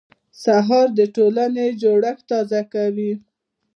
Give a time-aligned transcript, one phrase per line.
[0.43, 3.13] سهار د ټولنې جوړښت تازه کوي.